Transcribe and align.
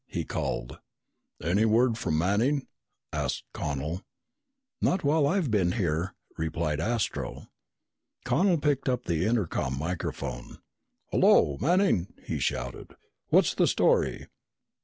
he 0.07 0.25
called. 0.25 0.79
"Any 1.43 1.63
word 1.63 1.95
from 1.95 2.17
Manning?" 2.17 2.65
asked 3.13 3.43
Connel. 3.53 4.01
"Not 4.81 5.03
while 5.03 5.27
I've 5.27 5.51
been 5.51 5.73
here," 5.73 6.15
replied 6.39 6.79
Astro. 6.79 7.51
Connel 8.25 8.57
picked 8.57 8.89
up 8.89 9.05
the 9.05 9.27
intercom 9.27 9.77
microphone. 9.77 10.57
"Hello, 11.11 11.55
Manning!" 11.61 12.15
he 12.23 12.39
shouted. 12.39 12.95
"What's 13.29 13.53
the 13.53 13.67
story?" 13.67 14.25